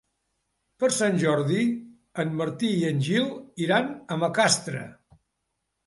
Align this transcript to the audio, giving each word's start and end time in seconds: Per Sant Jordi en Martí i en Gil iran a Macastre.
Per 0.83 0.89
Sant 0.95 1.19
Jordi 1.23 1.67
en 2.25 2.33
Martí 2.41 2.73
i 2.81 2.83
en 2.91 3.07
Gil 3.11 3.31
iran 3.69 3.89
a 4.17 4.23
Macastre. 4.27 4.85